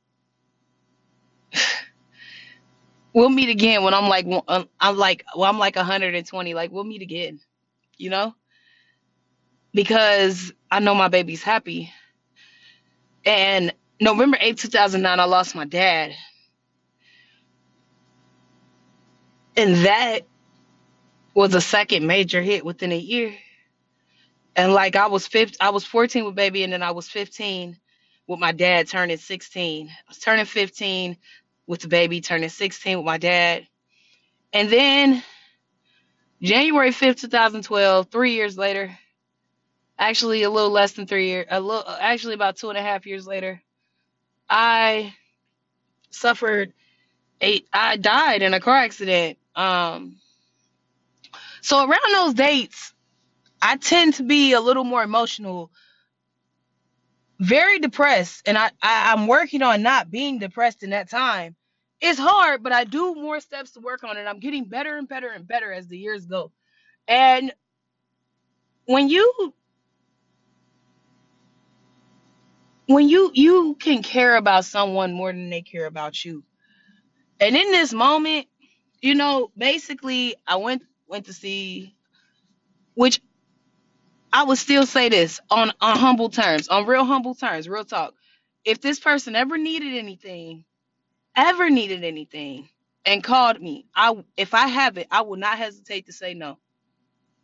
We'll 3.14 3.30
meet 3.30 3.48
again 3.48 3.82
when 3.82 3.94
I'm 3.94 4.08
like 4.08 4.26
I'm 4.78 4.96
like 4.98 5.24
well 5.34 5.50
I'm 5.50 5.58
like 5.58 5.74
120 5.74 6.54
like 6.54 6.70
we'll 6.70 6.84
meet 6.84 7.00
again, 7.02 7.40
you 7.96 8.10
know? 8.10 8.34
Because 9.72 10.52
I 10.70 10.80
know 10.80 10.94
my 10.94 11.08
baby's 11.08 11.42
happy. 11.42 11.92
And 13.24 13.72
November 14.00 14.36
8th, 14.38 14.58
2009 14.60 15.20
I 15.20 15.24
lost 15.24 15.54
my 15.54 15.64
dad. 15.64 16.12
And 19.56 19.84
that 19.86 20.20
was 21.34 21.54
a 21.54 21.60
second 21.60 22.06
major 22.06 22.40
hit 22.42 22.64
within 22.64 22.92
a 22.92 22.98
year. 22.98 23.34
And 24.56 24.72
like 24.72 24.96
I 24.96 25.06
was 25.06 25.26
15, 25.26 25.56
I 25.60 25.70
was 25.70 25.84
14 25.84 26.24
with 26.24 26.34
baby, 26.34 26.64
and 26.64 26.72
then 26.72 26.82
I 26.82 26.90
was 26.90 27.08
15 27.08 27.76
with 28.26 28.40
my 28.40 28.52
dad 28.52 28.88
turning 28.88 29.16
16. 29.16 29.88
I 29.88 29.92
was 30.08 30.18
turning 30.18 30.44
15 30.46 31.16
with 31.66 31.80
the 31.80 31.88
baby, 31.88 32.20
turning 32.20 32.48
16 32.48 32.98
with 32.98 33.06
my 33.06 33.18
dad. 33.18 33.66
And 34.52 34.68
then 34.68 35.22
January 36.42 36.90
5th, 36.90 37.20
2012, 37.20 38.08
three 38.10 38.34
years 38.34 38.58
later, 38.58 38.96
actually 39.98 40.42
a 40.42 40.50
little 40.50 40.70
less 40.70 40.92
than 40.92 41.06
three 41.06 41.28
years, 41.28 41.46
a 41.50 41.60
little 41.60 41.84
actually 41.88 42.34
about 42.34 42.56
two 42.56 42.68
and 42.68 42.78
a 42.78 42.82
half 42.82 43.06
years 43.06 43.26
later, 43.26 43.60
I 44.48 45.14
suffered 46.10 46.72
a 47.42 47.62
I 47.72 47.96
died 47.96 48.42
in 48.42 48.54
a 48.54 48.60
car 48.60 48.76
accident. 48.76 49.38
Um 49.54 50.16
so 51.60 51.78
around 51.80 52.12
those 52.12 52.34
dates, 52.34 52.94
I 53.60 53.76
tend 53.76 54.14
to 54.14 54.22
be 54.22 54.52
a 54.52 54.60
little 54.60 54.84
more 54.84 55.02
emotional, 55.02 55.70
very 57.40 57.78
depressed, 57.80 58.48
and 58.48 58.56
I, 58.56 58.70
I 58.82 59.12
I'm 59.12 59.26
working 59.26 59.62
on 59.62 59.82
not 59.82 60.10
being 60.10 60.38
depressed 60.38 60.82
in 60.82 60.90
that 60.90 61.10
time. 61.10 61.56
It's 62.00 62.18
hard, 62.18 62.62
but 62.62 62.72
I 62.72 62.84
do 62.84 63.14
more 63.16 63.40
steps 63.40 63.72
to 63.72 63.80
work 63.80 64.04
on 64.04 64.16
it. 64.16 64.24
I'm 64.24 64.38
getting 64.38 64.66
better 64.66 64.96
and 64.96 65.08
better 65.08 65.28
and 65.30 65.46
better 65.46 65.72
as 65.72 65.88
the 65.88 65.98
years 65.98 66.26
go. 66.26 66.52
And 67.08 67.52
when 68.86 69.08
you 69.08 69.54
when 72.88 73.10
you 73.10 73.32
you 73.34 73.76
can 73.80 74.02
care 74.04 74.36
about 74.36 74.66
someone 74.66 75.14
more 75.14 75.32
than 75.32 75.50
they 75.50 75.62
care 75.62 75.86
about 75.86 76.24
you. 76.24 76.44
And 77.40 77.56
in 77.56 77.72
this 77.72 77.92
moment, 77.92 78.46
you 79.02 79.14
know, 79.14 79.50
basically 79.58 80.36
I 80.46 80.56
went 80.56 80.82
went 81.08 81.26
to 81.26 81.34
see 81.34 81.96
which 82.94 83.20
I 84.32 84.44
would 84.44 84.58
still 84.58 84.86
say 84.86 85.10
this 85.10 85.40
on 85.50 85.72
on 85.80 85.98
humble 85.98 86.30
terms, 86.30 86.68
on 86.68 86.86
real 86.86 87.04
humble 87.04 87.34
terms, 87.36 87.68
real 87.68 87.84
talk. 87.86 88.14
If 88.64 88.80
this 88.80 89.00
person 89.00 89.36
ever 89.36 89.58
needed 89.58 89.94
anything, 89.94 90.64
ever 91.36 91.70
needed 91.70 92.04
anything 92.04 92.68
and 93.06 93.24
called 93.24 93.60
me, 93.62 93.86
I 93.94 94.14
if 94.36 94.54
I 94.54 94.68
have 94.68 94.98
it, 94.98 95.08
I 95.10 95.22
will 95.22 95.38
not 95.38 95.58
hesitate 95.58 96.06
to 96.06 96.14
say 96.14 96.34
no. 96.34 96.58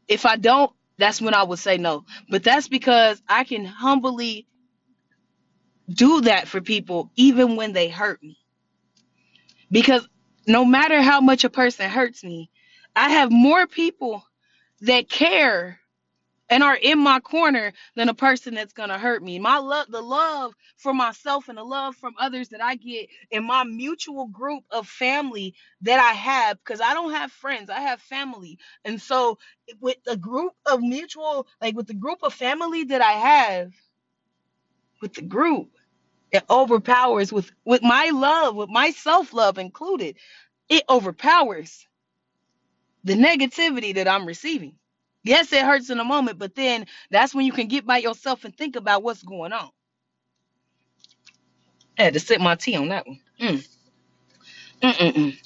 If 0.08 0.26
I 0.26 0.36
don't, 0.36 0.72
that's 0.98 1.22
when 1.22 1.34
I 1.34 1.44
would 1.44 1.58
say 1.60 1.78
no. 1.78 2.04
But 2.30 2.44
that's 2.44 2.68
because 2.68 3.22
I 3.28 3.44
can 3.44 3.64
humbly 3.64 4.46
do 5.88 6.22
that 6.22 6.48
for 6.48 6.60
people 6.60 7.10
even 7.16 7.56
when 7.56 7.72
they 7.72 7.88
hurt 7.88 8.22
me. 8.22 8.38
Because 9.70 10.06
no 10.46 10.64
matter 10.64 11.02
how 11.02 11.20
much 11.20 11.44
a 11.44 11.50
person 11.50 11.90
hurts 11.90 12.22
me, 12.22 12.50
I 12.94 13.10
have 13.10 13.30
more 13.30 13.66
people 13.66 14.24
that 14.82 15.08
care 15.08 15.80
and 16.50 16.62
are 16.62 16.76
in 16.76 16.98
my 16.98 17.20
corner 17.20 17.72
than 17.96 18.08
a 18.08 18.14
person 18.14 18.54
that's 18.54 18.74
gonna 18.74 18.98
hurt 18.98 19.22
me. 19.22 19.38
My 19.38 19.58
love, 19.58 19.86
the 19.88 20.02
love 20.02 20.52
for 20.76 20.92
myself 20.92 21.48
and 21.48 21.58
the 21.58 21.64
love 21.64 21.96
from 21.96 22.14
others 22.18 22.50
that 22.50 22.62
I 22.62 22.76
get 22.76 23.08
in 23.30 23.44
my 23.44 23.64
mutual 23.64 24.26
group 24.26 24.64
of 24.70 24.86
family 24.86 25.54
that 25.82 25.98
I 25.98 26.12
have, 26.12 26.58
because 26.58 26.80
I 26.80 26.94
don't 26.94 27.12
have 27.12 27.32
friends, 27.32 27.70
I 27.70 27.80
have 27.80 28.00
family. 28.00 28.58
And 28.84 29.00
so 29.00 29.38
with 29.80 29.96
the 30.04 30.16
group 30.16 30.52
of 30.66 30.80
mutual, 30.82 31.46
like 31.60 31.76
with 31.76 31.86
the 31.86 31.94
group 31.94 32.18
of 32.22 32.34
family 32.34 32.84
that 32.84 33.00
I 33.00 33.12
have, 33.12 33.72
with 35.04 35.12
the 35.12 35.23
group, 35.23 35.68
it 36.32 36.44
overpowers 36.49 37.30
with 37.30 37.52
with 37.66 37.82
my 37.82 38.08
love, 38.08 38.56
with 38.56 38.70
my 38.70 38.90
self-love 38.90 39.58
included, 39.58 40.16
it 40.70 40.82
overpowers 40.88 41.87
the 43.04 43.12
negativity 43.12 43.94
that 43.96 44.08
I'm 44.08 44.25
receiving. 44.25 44.76
Yes, 45.23 45.52
it 45.52 45.62
hurts 45.62 45.90
in 45.90 46.00
a 46.00 46.04
moment, 46.04 46.38
but 46.38 46.54
then 46.54 46.87
that's 47.11 47.34
when 47.34 47.44
you 47.44 47.52
can 47.52 47.68
get 47.68 47.84
by 47.84 47.99
yourself 47.99 48.46
and 48.46 48.56
think 48.56 48.76
about 48.76 49.02
what's 49.02 49.23
going 49.23 49.52
on. 49.52 49.68
I 51.99 52.04
had 52.04 52.14
to 52.14 52.20
sip 52.20 52.40
my 52.40 52.54
tea 52.54 52.76
on 52.76 52.88
that 52.88 53.06
one. 53.06 53.20
Mm. 54.82 55.37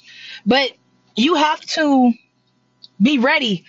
But 0.45 0.71
you 1.17 1.35
have 1.35 1.59
to 1.61 2.13
be 3.01 3.19
ready 3.19 3.65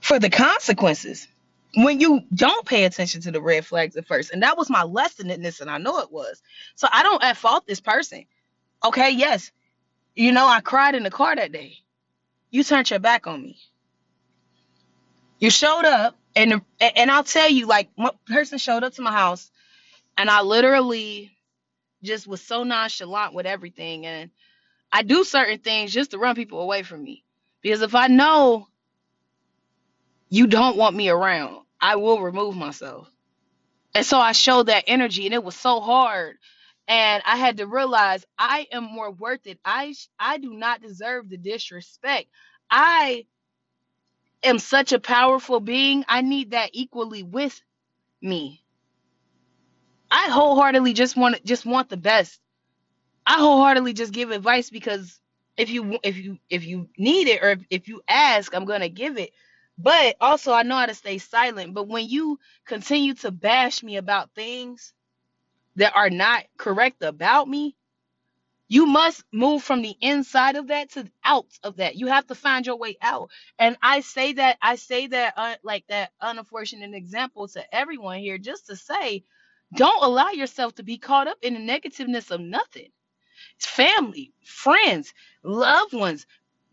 for 0.00 0.18
the 0.18 0.30
consequences 0.30 1.28
when 1.76 2.00
you 2.00 2.22
don't 2.34 2.64
pay 2.66 2.84
attention 2.84 3.20
to 3.20 3.30
the 3.30 3.40
red 3.40 3.66
flags 3.66 3.96
at 3.96 4.06
first. 4.06 4.32
And 4.32 4.42
that 4.42 4.56
was 4.56 4.70
my 4.70 4.82
lesson 4.82 5.30
in 5.30 5.42
this, 5.42 5.60
and 5.60 5.70
I 5.70 5.76
know 5.76 5.98
it 5.98 6.10
was. 6.10 6.42
So 6.74 6.88
I 6.90 7.02
don't 7.02 7.22
at 7.22 7.36
fault 7.36 7.66
this 7.66 7.80
person. 7.80 8.24
Okay, 8.82 9.10
yes. 9.10 9.52
You 10.14 10.32
know, 10.32 10.46
I 10.46 10.60
cried 10.60 10.94
in 10.94 11.02
the 11.02 11.10
car 11.10 11.36
that 11.36 11.52
day. 11.52 11.76
You 12.50 12.64
turned 12.64 12.88
your 12.88 12.98
back 12.98 13.26
on 13.26 13.42
me. 13.42 13.58
You 15.38 15.50
showed 15.50 15.84
up, 15.84 16.16
and 16.34 16.62
and 16.80 17.10
I'll 17.10 17.24
tell 17.24 17.50
you, 17.50 17.66
like, 17.66 17.90
one 17.94 18.12
person 18.26 18.56
showed 18.56 18.82
up 18.82 18.94
to 18.94 19.02
my 19.02 19.12
house, 19.12 19.50
and 20.16 20.30
I 20.30 20.40
literally 20.40 21.30
just 22.02 22.26
was 22.26 22.40
so 22.40 22.62
nonchalant 22.62 23.34
with 23.34 23.44
everything. 23.44 24.06
And 24.06 24.30
I 24.90 25.02
do 25.02 25.24
certain 25.24 25.58
things 25.58 25.92
just 25.92 26.12
to 26.12 26.18
run 26.18 26.36
people 26.36 26.60
away 26.60 26.84
from 26.84 27.04
me. 27.04 27.22
Because 27.60 27.82
if 27.82 27.94
I 27.94 28.06
know 28.06 28.66
you 30.30 30.46
don't 30.46 30.78
want 30.78 30.96
me 30.96 31.10
around, 31.10 31.65
I 31.80 31.96
will 31.96 32.20
remove 32.22 32.56
myself. 32.56 33.10
And 33.94 34.06
so 34.06 34.18
I 34.18 34.32
showed 34.32 34.64
that 34.68 34.84
energy, 34.88 35.26
and 35.26 35.34
it 35.34 35.44
was 35.44 35.56
so 35.56 35.80
hard. 35.80 36.36
And 36.88 37.22
I 37.26 37.36
had 37.36 37.58
to 37.58 37.66
realize 37.66 38.26
I 38.38 38.68
am 38.72 38.84
more 38.84 39.10
worth 39.12 39.46
it. 39.46 39.60
I 39.64 39.94
I 40.18 40.38
do 40.38 40.54
not 40.54 40.82
deserve 40.82 41.28
the 41.30 41.38
disrespect. 41.38 42.28
I 42.70 43.26
am 44.44 44.58
such 44.58 44.92
a 44.92 45.00
powerful 45.00 45.60
being. 45.60 46.04
I 46.08 46.22
need 46.22 46.52
that 46.52 46.70
equally 46.74 47.22
with 47.22 47.60
me. 48.22 48.64
I 50.10 50.30
wholeheartedly 50.30 50.94
just 50.94 51.16
want 51.16 51.44
just 51.44 51.66
want 51.66 51.90
the 51.90 51.96
best. 51.98 52.40
I 53.26 53.38
wholeheartedly 53.38 53.94
just 53.94 54.12
give 54.12 54.30
advice 54.32 54.70
because 54.70 55.20
if 55.56 55.70
you 55.70 55.98
if 56.02 56.16
you 56.18 56.38
if 56.50 56.64
you 56.64 56.88
need 56.98 57.28
it 57.28 57.42
or 57.42 57.50
if, 57.50 57.60
if 57.70 57.88
you 57.88 58.02
ask, 58.08 58.54
I'm 58.54 58.66
gonna 58.66 58.88
give 58.90 59.18
it. 59.18 59.30
But 59.78 60.16
also 60.20 60.52
I 60.52 60.62
know 60.62 60.76
how 60.76 60.86
to 60.86 60.94
stay 60.94 61.18
silent. 61.18 61.74
But 61.74 61.88
when 61.88 62.08
you 62.08 62.38
continue 62.64 63.14
to 63.16 63.30
bash 63.30 63.82
me 63.82 63.96
about 63.96 64.30
things 64.34 64.92
that 65.76 65.94
are 65.96 66.10
not 66.10 66.44
correct 66.56 67.02
about 67.02 67.48
me, 67.48 67.76
you 68.68 68.86
must 68.86 69.22
move 69.32 69.62
from 69.62 69.82
the 69.82 69.96
inside 70.00 70.56
of 70.56 70.68
that 70.68 70.90
to 70.92 71.08
out 71.24 71.46
of 71.62 71.76
that. 71.76 71.96
You 71.96 72.08
have 72.08 72.26
to 72.28 72.34
find 72.34 72.66
your 72.66 72.76
way 72.76 72.96
out. 73.00 73.30
And 73.58 73.76
I 73.82 74.00
say 74.00 74.32
that 74.34 74.58
I 74.60 74.76
say 74.76 75.06
that 75.08 75.34
uh, 75.36 75.56
like 75.62 75.86
that 75.88 76.10
unfortunate 76.20 76.94
example 76.94 77.46
to 77.48 77.74
everyone 77.74 78.18
here 78.18 78.38
just 78.38 78.66
to 78.66 78.76
say, 78.76 79.24
don't 79.74 80.02
allow 80.02 80.30
yourself 80.30 80.74
to 80.76 80.82
be 80.82 80.98
caught 80.98 81.28
up 81.28 81.38
in 81.42 81.54
the 81.54 81.60
negativeness 81.60 82.30
of 82.30 82.40
nothing. 82.40 82.88
It's 83.56 83.66
family, 83.66 84.32
friends, 84.44 85.14
loved 85.44 85.92
ones, 85.94 86.26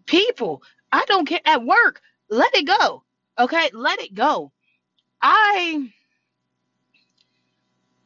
people. 0.06 0.64
I 0.92 1.06
don't 1.08 1.28
care 1.28 1.42
at 1.46 1.64
work. 1.64 2.02
Let 2.30 2.56
it 2.56 2.66
go. 2.68 3.04
Okay, 3.40 3.70
let 3.74 4.02
it 4.02 4.14
go. 4.16 4.52
I 5.22 5.92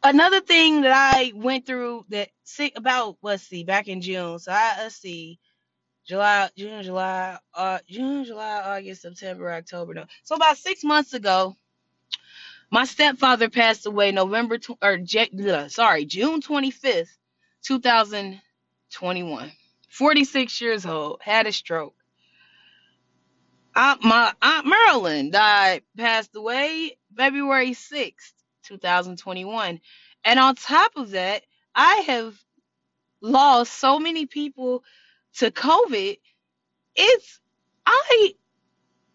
another 0.04 0.42
thing 0.42 0.82
that 0.82 0.94
I 1.16 1.34
went 1.36 1.66
through 1.68 2.06
that 2.10 2.30
see 2.44 2.74
about 2.76 3.18
let's 3.22 3.44
see 3.44 3.64
back 3.64 3.88
in 3.88 4.02
June. 4.02 4.40
So 4.40 4.52
I 4.54 4.76
let's 4.80 4.96
see 4.98 5.40
July, 6.08 6.50
June, 6.58 6.84
July, 6.84 7.38
uh, 7.54 7.80
June, 7.88 8.26
July, 8.26 8.62
August, 8.66 9.04
September, 9.04 9.52
October. 9.54 9.94
No, 9.96 10.06
so 10.24 10.36
about 10.36 10.58
six 10.58 10.84
months 10.84 11.14
ago, 11.14 11.56
my 12.72 12.86
stepfather 12.86 13.50
passed 13.50 13.88
away 13.88 14.12
November 14.12 14.60
tw- 14.60 14.80
or 14.84 14.98
J- 15.00 15.68
sorry 15.70 16.06
June 16.06 16.42
twenty 16.42 16.72
fifth, 16.72 17.18
two 17.64 17.80
thousand 17.82 18.42
twenty 18.92 19.24
one. 19.24 19.52
Forty 19.90 20.26
six 20.26 20.62
years 20.62 20.86
old, 20.88 21.22
had 21.24 21.48
a 21.48 21.54
stroke. 21.54 21.97
Aunt, 23.78 24.04
my 24.04 24.34
aunt 24.42 24.66
Marilyn 24.66 25.30
died, 25.30 25.84
passed 25.96 26.36
away 26.36 26.98
February 27.16 27.74
sixth, 27.74 28.34
two 28.64 28.78
thousand 28.78 29.18
twenty 29.18 29.46
one. 29.46 29.80
And 30.26 30.40
on 30.40 30.56
top 30.56 30.94
of 30.96 31.12
that, 31.12 31.44
I 31.76 31.98
have 32.08 32.36
lost 33.22 33.74
so 33.74 34.00
many 34.00 34.26
people 34.26 34.84
to 35.36 35.52
COVID. 35.52 36.18
It's 36.96 37.40
I 37.86 38.34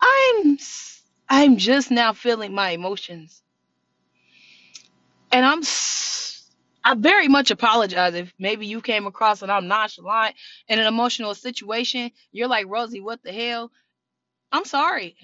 I'm 0.00 0.58
I'm 1.28 1.56
just 1.56 1.90
now 1.90 2.12
feeling 2.12 2.54
my 2.54 2.70
emotions, 2.70 3.42
and 5.32 5.44
I'm 5.44 5.62
I 6.84 6.94
very 6.94 7.28
much 7.28 7.50
apologize 7.50 8.14
if 8.14 8.32
maybe 8.38 8.66
you 8.66 8.80
came 8.80 9.06
across 9.06 9.42
and 9.42 9.52
I'm 9.52 9.68
nonchalant 9.68 10.36
in 10.68 10.78
an 10.78 10.86
emotional 10.86 11.34
situation. 11.34 12.12
You're 12.32 12.48
like 12.48 12.66
Rosie, 12.68 13.00
what 13.00 13.22
the 13.24 13.32
hell? 13.32 13.72
I'm 14.52 14.64
sorry. 14.64 15.16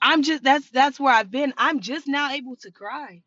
I'm 0.00 0.22
just 0.22 0.42
that's 0.42 0.68
that's 0.70 1.00
where 1.00 1.14
I've 1.14 1.30
been. 1.30 1.54
I'm 1.56 1.80
just 1.80 2.06
now 2.08 2.30
able 2.32 2.56
to 2.56 2.70
cry. 2.70 3.22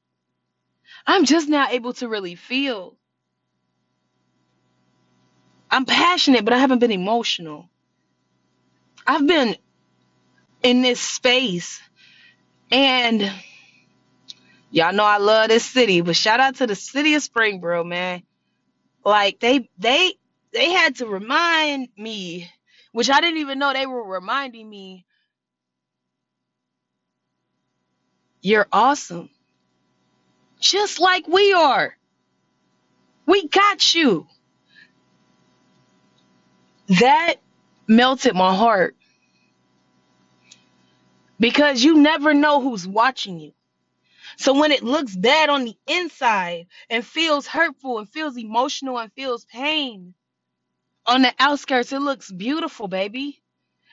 I'm 1.07 1.25
just 1.25 1.49
now 1.49 1.67
able 1.69 1.93
to 1.93 2.07
really 2.07 2.35
feel. 2.35 2.97
I'm 5.71 5.85
passionate, 5.85 6.45
but 6.45 6.53
I 6.53 6.57
haven't 6.57 6.79
been 6.79 6.91
emotional. 6.91 7.69
I've 9.05 9.25
been 9.27 9.55
in 10.63 10.81
this 10.81 11.01
space. 11.01 11.81
And 12.71 13.31
y'all 14.71 14.93
know 14.93 15.05
I 15.05 15.17
love 15.17 15.49
this 15.49 15.65
city, 15.65 16.01
but 16.01 16.15
shout 16.15 16.39
out 16.39 16.55
to 16.57 16.67
the 16.67 16.75
city 16.75 17.15
of 17.15 17.23
Springboro, 17.23 17.85
man. 17.85 18.23
Like 19.05 19.39
they 19.39 19.69
they 19.77 20.13
they 20.53 20.71
had 20.71 20.97
to 20.97 21.07
remind 21.07 21.89
me, 21.97 22.51
which 22.91 23.09
I 23.09 23.21
didn't 23.21 23.39
even 23.39 23.59
know 23.59 23.73
they 23.73 23.87
were 23.87 24.03
reminding 24.07 24.69
me, 24.69 25.05
you're 28.41 28.67
awesome. 28.71 29.29
Just 30.59 30.99
like 30.99 31.27
we 31.27 31.53
are. 31.53 31.95
We 33.25 33.47
got 33.47 33.95
you. 33.95 34.27
That 36.99 37.35
melted 37.87 38.35
my 38.35 38.55
heart 38.55 38.95
because 41.39 41.83
you 41.83 41.97
never 41.97 42.33
know 42.33 42.61
who's 42.61 42.87
watching 42.87 43.39
you. 43.39 43.53
So 44.37 44.59
when 44.59 44.71
it 44.71 44.83
looks 44.83 45.15
bad 45.15 45.49
on 45.49 45.65
the 45.65 45.75
inside 45.87 46.67
and 46.89 47.05
feels 47.05 47.47
hurtful 47.47 47.99
and 47.99 48.09
feels 48.09 48.37
emotional 48.37 48.99
and 48.99 49.11
feels 49.13 49.45
pain 49.45 50.13
on 51.07 51.23
the 51.23 51.33
outskirts, 51.39 51.93
it 51.93 52.01
looks 52.01 52.31
beautiful, 52.31 52.87
baby. 52.87 53.41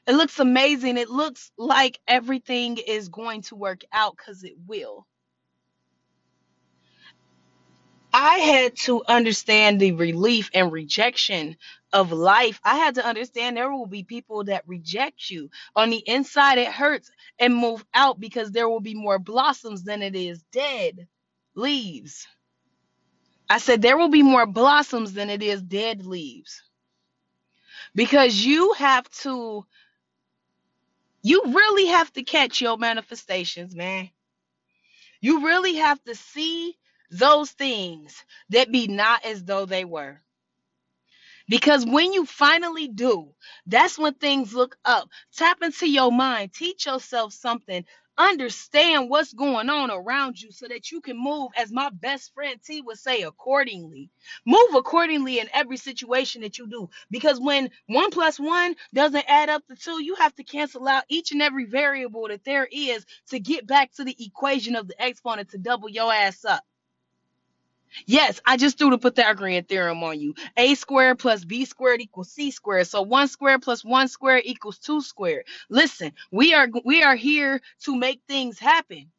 It 0.06 0.14
looks 0.14 0.38
amazing. 0.38 0.98
It 0.98 1.10
looks 1.10 1.52
like 1.58 2.00
everything 2.08 2.78
is 2.78 3.08
going 3.08 3.42
to 3.44 3.56
work 3.56 3.82
out 3.92 4.16
because 4.16 4.44
it 4.44 4.54
will. 4.66 5.06
I 8.12 8.38
had 8.38 8.76
to 8.78 9.04
understand 9.06 9.80
the 9.80 9.92
relief 9.92 10.50
and 10.54 10.72
rejection 10.72 11.56
of 11.92 12.12
life. 12.12 12.60
I 12.64 12.76
had 12.76 12.96
to 12.96 13.06
understand 13.06 13.56
there 13.56 13.70
will 13.70 13.86
be 13.86 14.04
people 14.04 14.44
that 14.44 14.66
reject 14.66 15.30
you. 15.30 15.50
On 15.76 15.90
the 15.90 16.02
inside, 16.08 16.58
it 16.58 16.68
hurts 16.72 17.10
and 17.38 17.54
move 17.54 17.84
out 17.94 18.18
because 18.18 18.50
there 18.52 18.68
will 18.68 18.80
be 18.80 18.94
more 18.94 19.18
blossoms 19.18 19.84
than 19.84 20.02
it 20.02 20.16
is 20.16 20.42
dead 20.52 21.08
leaves. 21.54 22.26
I 23.48 23.58
said 23.58 23.82
there 23.82 23.98
will 23.98 24.08
be 24.08 24.22
more 24.22 24.46
blossoms 24.46 25.12
than 25.12 25.30
it 25.30 25.42
is 25.42 25.62
dead 25.62 26.06
leaves. 26.06 26.62
Because 27.94 28.44
you 28.44 28.72
have 28.74 29.08
to, 29.22 29.64
you 31.26 31.42
really 31.46 31.88
have 31.88 32.12
to 32.14 32.22
catch 32.24 32.60
your 32.60 32.78
manifestations, 32.78 33.74
man. 33.76 34.10
You 35.20 35.46
really 35.46 35.76
have 35.76 36.02
to 36.04 36.14
see 36.14 36.76
those 37.10 37.50
things 37.52 38.24
that 38.50 38.72
be 38.72 38.88
not 38.88 39.24
as 39.26 39.44
though 39.44 39.66
they 39.66 39.84
were. 39.84 40.20
Because 41.48 41.84
when 41.86 42.12
you 42.12 42.26
finally 42.26 42.88
do, 42.88 43.34
that's 43.66 43.98
when 43.98 44.14
things 44.14 44.54
look 44.54 44.76
up. 44.84 45.08
Tap 45.36 45.58
into 45.62 45.88
your 45.88 46.12
mind, 46.12 46.52
teach 46.54 46.86
yourself 46.86 47.32
something, 47.34 47.84
understand 48.18 49.10
what's 49.10 49.32
going 49.32 49.70
on 49.70 49.90
around 49.90 50.40
you 50.40 50.52
so 50.52 50.68
that 50.68 50.90
you 50.90 51.00
can 51.00 51.16
move, 51.18 51.50
as 51.56 51.72
my 51.72 51.90
best 51.90 52.32
friend 52.34 52.60
T 52.64 52.82
would 52.82 52.98
say, 52.98 53.22
accordingly. 53.22 54.10
Move 54.46 54.74
accordingly 54.74 55.38
in 55.40 55.48
every 55.52 55.76
situation 55.76 56.42
that 56.42 56.58
you 56.58 56.68
do. 56.68 56.88
Because 57.10 57.40
when 57.40 57.70
one 57.86 58.10
plus 58.10 58.38
one 58.38 58.76
doesn't 58.94 59.24
add 59.28 59.48
up 59.48 59.66
to 59.68 59.76
two, 59.76 60.02
you 60.02 60.14
have 60.16 60.34
to 60.36 60.44
cancel 60.44 60.88
out 60.88 61.04
each 61.08 61.32
and 61.32 61.42
every 61.42 61.64
variable 61.66 62.28
that 62.28 62.44
there 62.44 62.68
is 62.70 63.04
to 63.30 63.40
get 63.40 63.66
back 63.66 63.92
to 63.94 64.04
the 64.04 64.16
equation 64.24 64.76
of 64.76 64.88
the 64.88 65.00
exponent 65.02 65.50
to 65.50 65.58
double 65.58 65.88
your 65.88 66.12
ass 66.12 66.44
up. 66.44 66.64
Yes, 68.06 68.40
I 68.44 68.56
just 68.56 68.78
threw 68.78 68.90
the 68.90 68.98
Pythagorean 68.98 69.64
theorem 69.64 70.02
on 70.02 70.20
you. 70.20 70.34
A 70.56 70.74
squared 70.74 71.18
plus 71.18 71.44
B 71.44 71.64
squared 71.64 72.00
equals 72.00 72.30
C 72.30 72.50
squared. 72.50 72.86
So 72.86 73.02
one 73.02 73.28
squared 73.28 73.62
plus 73.62 73.84
one 73.84 74.08
squared 74.08 74.42
equals 74.44 74.78
two 74.78 75.00
squared. 75.00 75.46
Listen, 75.70 76.12
we 76.30 76.54
are 76.54 76.68
we 76.84 77.02
are 77.02 77.16
here 77.16 77.60
to 77.84 77.96
make 77.96 78.20
things 78.28 78.58
happen. 78.58 79.10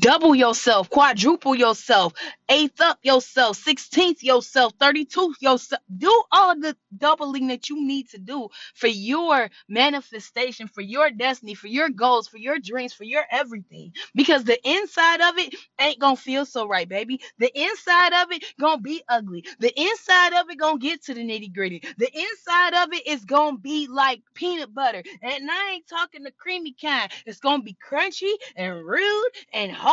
Double 0.00 0.34
yourself, 0.36 0.90
quadruple 0.90 1.54
yourself, 1.56 2.14
eighth 2.50 2.80
up 2.82 2.98
yourself, 3.04 3.58
sixteenth 3.58 4.24
yourself, 4.24 4.74
thirty-two 4.80 5.34
yourself. 5.40 5.82
Do 5.98 6.24
all 6.32 6.60
the 6.60 6.76
doubling 6.98 7.48
that 7.48 7.70
you 7.70 7.80
need 7.86 8.10
to 8.10 8.18
do 8.18 8.48
for 8.74 8.88
your 8.88 9.50
manifestation, 9.68 10.68
for 10.68 10.82
your 10.82 11.10
destiny, 11.12 11.54
for 11.54 11.68
your 11.68 11.90
goals, 11.90 12.28
for 12.28 12.38
your 12.38 12.58
dreams, 12.60 12.94
for 12.94 13.04
your 13.04 13.24
everything. 13.30 13.94
Because 14.16 14.44
the 14.44 14.58
inside 14.68 15.22
of 15.22 15.38
it 15.38 15.54
ain't 15.80 16.00
gonna 16.00 16.16
feel 16.16 16.46
so 16.46 16.68
right, 16.68 16.88
baby. 16.88 17.20
The 17.38 17.52
inside 17.60 18.14
of 18.14 18.32
it 18.32 18.44
gonna 18.60 18.82
be 18.82 19.02
ugly. 19.08 19.44
The 19.60 19.72
inside 19.80 20.34
of 20.34 20.50
it 20.50 20.58
gonna 20.58 20.78
get 20.80 21.04
to 21.04 21.14
the 21.14 21.22
nitty 21.22 21.54
gritty. 21.54 21.82
The 21.98 22.10
inside 22.18 22.74
of 22.74 22.92
it 22.94 23.06
is 23.06 23.24
gonna 23.26 23.58
be 23.58 23.88
like 23.88 24.22
peanut 24.34 24.74
butter, 24.74 25.04
and 25.22 25.50
I 25.50 25.72
ain't 25.74 25.88
talking 25.88 26.24
the 26.24 26.32
creamy 26.32 26.74
kind. 26.80 27.12
It's 27.26 27.40
gonna 27.40 27.62
be 27.64 27.76
crunchy 27.88 28.34
and 28.56 28.84
rude 28.84 29.30
and 29.54 29.72
hard. 29.72 29.89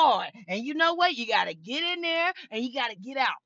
And 0.48 0.66
you 0.66 0.76
know 0.76 0.96
what? 0.96 1.16
You 1.16 1.28
gotta 1.28 1.54
get 1.56 1.84
in 1.84 2.02
there 2.02 2.34
and 2.52 2.64
you 2.64 2.74
got 2.74 2.90
to 2.92 2.98
get 2.98 3.18
out 3.18 3.38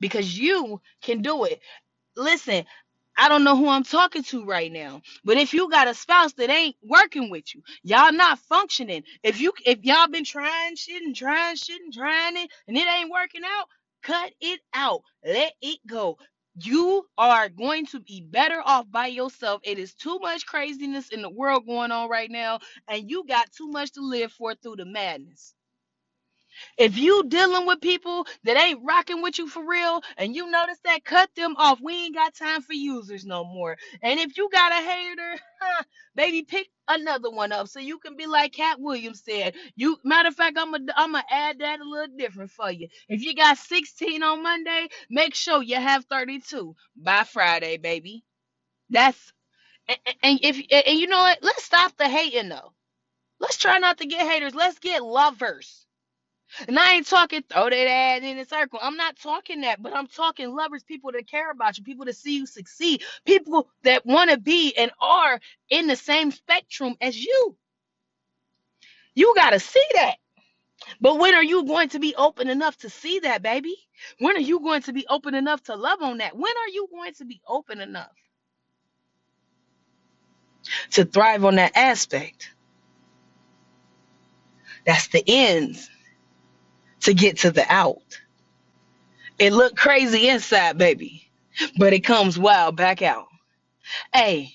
because 0.00 0.38
you 0.38 0.80
can 1.02 1.22
do 1.22 1.44
it. 1.44 1.60
Listen, 2.16 2.64
I 3.16 3.28
don't 3.28 3.44
know 3.44 3.56
who 3.56 3.68
I'm 3.68 3.84
talking 3.84 4.22
to 4.24 4.44
right 4.44 4.72
now, 4.72 5.02
but 5.24 5.36
if 5.36 5.54
you 5.54 5.70
got 5.70 5.88
a 5.88 5.94
spouse 5.94 6.32
that 6.34 6.50
ain't 6.50 6.76
working 6.82 7.30
with 7.30 7.54
you, 7.54 7.62
y'all 7.82 8.12
not 8.12 8.38
functioning. 8.40 9.04
If 9.22 9.40
you 9.40 9.52
if 9.66 9.80
y'all 9.84 10.08
been 10.08 10.24
trying 10.24 10.76
shit 10.76 11.02
and 11.02 11.14
trying 11.16 11.56
shit 11.56 11.80
and 11.82 11.92
trying 11.92 12.36
it 12.36 12.50
and 12.68 12.76
it 12.76 12.88
ain't 12.88 13.10
working 13.10 13.42
out, 13.44 13.66
cut 14.02 14.32
it 14.40 14.60
out. 14.74 15.02
Let 15.24 15.52
it 15.62 15.78
go. 15.86 16.18
You 16.56 17.06
are 17.18 17.48
going 17.48 17.86
to 17.86 18.00
be 18.00 18.20
better 18.20 18.62
off 18.64 18.90
by 18.90 19.08
yourself. 19.08 19.62
It 19.64 19.78
is 19.78 19.94
too 19.94 20.18
much 20.20 20.46
craziness 20.46 21.08
in 21.10 21.22
the 21.22 21.30
world 21.30 21.66
going 21.66 21.90
on 21.92 22.08
right 22.08 22.30
now, 22.30 22.60
and 22.88 23.10
you 23.10 23.24
got 23.26 23.52
too 23.52 23.68
much 23.68 23.92
to 23.92 24.00
live 24.02 24.32
for 24.32 24.54
through 24.54 24.76
the 24.76 24.86
madness. 24.86 25.54
If 26.78 26.98
you 26.98 27.24
dealing 27.28 27.66
with 27.66 27.80
people 27.80 28.26
that 28.44 28.56
ain't 28.58 28.80
rocking 28.84 29.22
with 29.22 29.38
you 29.38 29.48
for 29.48 29.66
real 29.66 30.02
and 30.16 30.34
you 30.34 30.50
notice 30.50 30.78
that, 30.84 31.04
cut 31.04 31.30
them 31.36 31.54
off. 31.58 31.80
We 31.82 31.94
ain't 32.06 32.14
got 32.16 32.34
time 32.34 32.62
for 32.62 32.74
users 32.74 33.26
no 33.26 33.44
more. 33.44 33.76
And 34.02 34.20
if 34.20 34.36
you 34.36 34.48
got 34.52 34.72
a 34.72 34.76
hater, 34.76 35.38
baby, 36.16 36.42
pick 36.44 36.68
another 36.88 37.30
one 37.30 37.52
up 37.52 37.68
so 37.68 37.80
you 37.80 37.98
can 37.98 38.16
be 38.16 38.26
like 38.26 38.52
Katt 38.54 38.80
Williams 38.80 39.22
said. 39.24 39.54
You 39.76 39.98
matter 40.04 40.28
of 40.28 40.36
fact, 40.36 40.58
I'm 40.58 40.72
gonna 40.72 40.92
I'm 40.96 41.12
gonna 41.12 41.24
add 41.30 41.60
that 41.60 41.80
a 41.80 41.84
little 41.88 42.16
different 42.16 42.50
for 42.50 42.70
you. 42.70 42.88
If 43.08 43.22
you 43.22 43.34
got 43.34 43.58
16 43.58 44.22
on 44.22 44.42
Monday, 44.42 44.88
make 45.10 45.34
sure 45.34 45.62
you 45.62 45.76
have 45.76 46.04
32 46.06 46.74
by 46.96 47.24
Friday, 47.24 47.78
baby. 47.78 48.24
That's 48.90 49.32
and, 49.88 49.98
and 50.22 50.40
if 50.42 50.56
and 50.88 50.98
you 50.98 51.08
know 51.08 51.18
what? 51.20 51.40
Let's 51.42 51.64
stop 51.64 51.96
the 51.98 52.08
hating 52.08 52.50
though. 52.50 52.72
Let's 53.40 53.56
try 53.58 53.78
not 53.78 53.98
to 53.98 54.06
get 54.06 54.28
haters. 54.28 54.54
Let's 54.54 54.78
get 54.78 55.02
lovers. 55.04 55.86
And 56.68 56.78
I 56.78 56.94
ain't 56.94 57.06
talking 57.06 57.42
throw 57.48 57.70
that 57.70 57.88
ass 57.88 58.22
in 58.22 58.38
a 58.38 58.46
circle. 58.46 58.80
I'm 58.82 58.96
not 58.96 59.16
talking 59.18 59.62
that, 59.62 59.82
but 59.82 59.94
I'm 59.96 60.06
talking 60.08 60.54
lovers, 60.54 60.84
people 60.84 61.12
that 61.12 61.28
care 61.28 61.50
about 61.50 61.78
you, 61.78 61.84
people 61.84 62.06
that 62.06 62.16
see 62.16 62.36
you 62.36 62.46
succeed, 62.46 63.02
people 63.26 63.68
that 63.84 64.06
want 64.06 64.30
to 64.30 64.38
be 64.38 64.74
and 64.76 64.90
are 65.00 65.40
in 65.70 65.86
the 65.88 65.96
same 65.96 66.30
spectrum 66.32 66.96
as 67.00 67.18
you. 67.22 67.56
You 69.14 69.34
got 69.36 69.50
to 69.50 69.60
see 69.60 69.84
that. 69.96 70.16
But 71.00 71.18
when 71.18 71.34
are 71.34 71.44
you 71.44 71.64
going 71.66 71.90
to 71.90 72.00
be 72.00 72.14
open 72.16 72.48
enough 72.50 72.76
to 72.78 72.90
see 72.90 73.20
that, 73.20 73.42
baby? 73.42 73.76
When 74.20 74.36
are 74.36 74.40
you 74.42 74.60
going 74.60 74.82
to 74.84 74.94
be 74.94 75.06
open 75.08 75.34
enough 75.34 75.62
to 75.64 75.76
love 75.76 76.02
on 76.02 76.18
that? 76.18 76.36
When 76.36 76.52
are 76.52 76.70
you 76.70 76.88
going 76.92 77.14
to 77.14 77.26
be 77.26 77.40
open 77.48 77.80
enough 77.80 78.12
to 80.92 81.04
thrive 81.04 81.44
on 81.44 81.56
that 81.56 81.72
aspect? 81.76 82.52
That's 84.86 85.08
the 85.08 85.22
ends 85.26 85.90
to 87.02 87.14
get 87.14 87.38
to 87.38 87.50
the 87.50 87.64
out. 87.72 88.02
It 89.38 89.52
look 89.52 89.76
crazy 89.76 90.28
inside, 90.28 90.78
baby, 90.78 91.30
but 91.78 91.92
it 91.92 92.00
comes 92.00 92.38
wild 92.38 92.76
back 92.76 93.02
out. 93.02 93.26
Hey, 94.12 94.52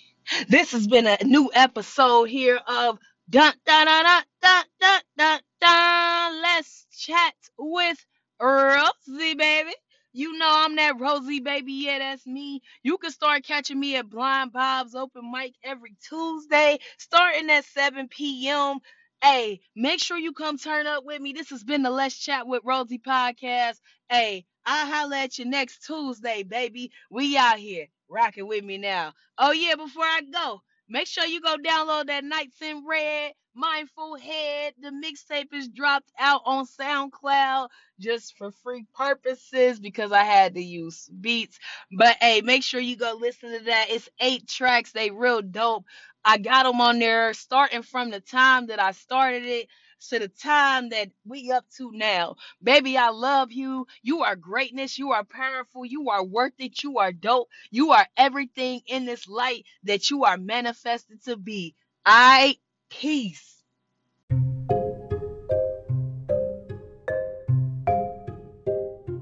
this 0.50 0.72
has 0.74 0.88
been 0.88 1.08
a 1.08 1.18
new 1.24 1.52
episode 1.54 2.26
here 2.26 2.60
of 2.68 3.00
Dun 3.30 3.54
Dun 3.66 3.86
Dun 3.86 4.04
Dun 4.06 4.24
Dun 4.42 4.64
Dun 4.82 5.02
Dun. 5.18 5.40
dun. 5.62 6.42
Let's 6.42 6.88
chat 6.92 7.34
with 7.58 8.06
Rosie, 8.42 9.36
baby. 9.36 9.72
You 10.14 10.38
know 10.38 10.50
I'm 10.50 10.76
that 10.78 11.00
Rosie, 11.00 11.42
baby. 11.42 11.74
Yeah, 11.74 12.00
that's 12.00 12.26
me. 12.28 12.62
You 12.84 12.98
can 12.98 13.12
start 13.12 13.44
catching 13.46 13.80
me 13.80 13.96
at 13.98 14.10
Blind 14.10 14.54
Bob's 14.54 14.96
open 14.96 15.32
mic 15.32 15.54
every 15.64 15.96
Tuesday, 16.08 16.80
starting 16.98 17.50
at 17.50 17.66
7 17.66 18.08
p.m. 18.10 18.80
Hey, 19.26 19.62
make 19.76 20.00
sure 20.04 20.20
you 20.20 20.34
come 20.34 20.60
turn 20.60 20.86
up 20.86 21.04
with 21.04 21.20
me. 21.20 21.34
This 21.34 21.50
has 21.50 21.64
been 21.64 21.82
the 21.82 21.90
Let's 21.90 22.16
Chat 22.16 22.46
with 22.46 22.62
Rosie 22.64 23.00
podcast. 23.00 23.80
Hey, 24.08 24.46
I'll 24.68 24.86
holler 24.86 25.16
at 25.16 25.40
you 25.40 25.46
next 25.46 25.84
Tuesday, 25.84 26.44
baby. 26.44 26.92
We 27.10 27.36
out 27.36 27.58
here 27.58 27.88
rocking 28.08 28.48
with 28.48 28.64
me 28.64 28.78
now. 28.78 29.14
Oh, 29.40 29.52
yeah, 29.52 29.78
before 29.78 30.04
I 30.04 30.22
go, 30.32 30.62
make 30.88 31.08
sure 31.08 31.26
you 31.26 31.42
go 31.42 31.56
download 31.58 32.06
that 32.06 32.24
Nights 32.24 32.62
in 32.62 32.86
Red 32.88 33.34
Mindful 33.56 34.18
Head. 34.18 34.74
The 34.82 34.90
mixtape 34.92 35.54
is 35.54 35.70
dropped 35.70 36.12
out 36.20 36.42
on 36.46 36.68
SoundCloud 36.68 37.70
just 38.00 38.38
for 38.38 38.52
free 38.52 38.86
purposes 38.96 39.80
because 39.80 40.12
I 40.12 40.24
had 40.24 40.56
to 40.56 40.62
use 40.64 41.10
beats. 41.22 41.60
But 41.98 42.18
hey, 42.22 42.42
make 42.42 42.64
sure 42.64 42.82
you 42.82 42.98
go 42.98 43.18
listen 43.20 43.52
to 43.58 43.66
that. 43.66 43.88
It's 43.90 44.10
eight 44.22 44.48
tracks. 44.48 44.94
They 44.94 45.12
real 45.12 45.42
dope. 45.42 45.86
I 46.26 46.38
got 46.40 46.64
them 46.64 46.82
on 46.82 47.00
there 47.00 47.34
starting 47.34 47.84
from 47.84 48.12
the 48.12 48.22
time 48.22 48.68
that 48.68 48.82
I 48.82 48.92
started 48.92 49.46
it 49.46 49.70
to 50.10 50.20
the 50.20 50.30
time 50.30 50.90
that 50.90 51.10
we 51.26 51.52
up 51.52 51.66
to 51.78 51.92
now. 51.94 52.36
Baby, 52.64 52.98
I 52.98 53.10
love 53.10 53.52
you. 53.52 53.88
You 54.04 54.24
are 54.24 54.36
greatness. 54.36 55.00
You 55.00 55.12
are 55.14 55.24
powerful. 55.24 55.86
You 55.86 56.10
are 56.12 56.24
worth 56.24 56.54
it. 56.60 56.84
You 56.84 57.00
are 57.00 57.12
dope. 57.14 57.50
You 57.72 57.92
are 57.92 58.08
everything 58.18 58.82
in 58.88 59.06
this 59.06 59.28
light 59.28 59.66
that 59.84 60.10
you 60.12 60.26
are 60.26 60.38
manifested 60.38 61.24
to 61.26 61.38
be. 61.38 61.76
I 62.06 62.58
peace. 62.90 63.64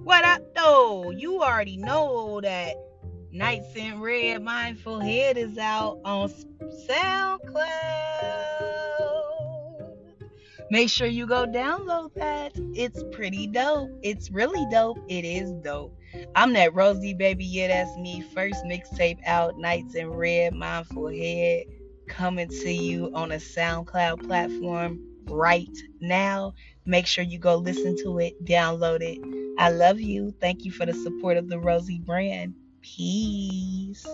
What 0.03 0.25
up 0.25 0.41
though? 0.55 1.11
You 1.11 1.41
already 1.41 1.77
know 1.77 2.39
that 2.41 2.75
Nights 3.31 3.75
in 3.75 3.99
Red 3.99 4.43
Mindful 4.43 4.99
Head 4.99 5.37
is 5.37 5.57
out 5.57 5.99
on 6.05 6.31
SoundCloud. 6.87 7.63
Make 10.69 10.89
sure 10.89 11.07
you 11.07 11.27
go 11.27 11.45
download 11.45 12.13
that. 12.15 12.51
It's 12.73 13.03
pretty 13.11 13.47
dope. 13.47 13.89
It's 14.01 14.31
really 14.31 14.65
dope. 14.71 14.99
It 15.07 15.25
is 15.25 15.51
dope. 15.63 15.95
I'm 16.35 16.53
that 16.53 16.73
Rosie 16.73 17.13
baby. 17.13 17.45
Yeah, 17.45 17.67
that's 17.67 17.97
me. 17.97 18.21
First 18.33 18.63
mixtape 18.65 19.19
out, 19.25 19.57
Nights 19.57 19.95
in 19.95 20.09
Red 20.09 20.53
Mindful 20.53 21.07
Head, 21.09 21.65
coming 22.15 22.47
to 22.47 22.71
you 22.71 23.11
on 23.15 23.31
a 23.31 23.37
SoundCloud 23.37 24.27
platform 24.27 24.99
right 25.27 25.69
now. 25.99 26.53
Make 26.85 27.07
sure 27.07 27.23
you 27.23 27.39
go 27.39 27.55
listen 27.55 27.95
to 28.03 28.19
it, 28.19 28.43
download 28.45 29.01
it. 29.01 29.19
I 29.59 29.69
love 29.69 29.99
you. 29.99 30.33
Thank 30.39 30.65
you 30.65 30.71
for 30.71 30.85
the 30.85 30.93
support 30.93 31.37
of 31.37 31.49
the 31.49 31.59
Rosie 31.59 31.99
brand. 31.99 32.53
Peace. 32.81 34.05